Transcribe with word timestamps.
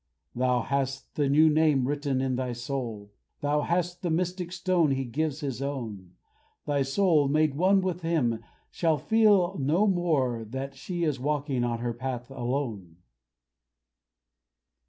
Thou 0.33 0.61
hast 0.63 1.13
the 1.13 1.29
new 1.29 1.47
name 1.47 1.87
written 1.87 2.21
in 2.21 2.35
thy 2.35 2.53
soul; 2.53 3.11
Thou 3.41 3.61
hast 3.61 4.01
the 4.01 4.09
mystic 4.09 4.51
stone 4.51 4.89
he 4.89 5.05
gives 5.05 5.41
his 5.41 5.61
own. 5.61 6.13
Thy 6.65 6.81
soul, 6.81 7.27
made 7.27 7.53
one 7.53 7.81
with 7.81 8.01
him, 8.01 8.39
shall 8.71 8.97
feel 8.97 9.55
no 9.59 9.85
more 9.85 10.43
That 10.43 10.73
she 10.75 11.03
is 11.03 11.19
walking 11.19 11.63
on 11.63 11.81
her 11.81 11.93
path 11.93 12.31
alone. 12.31 12.95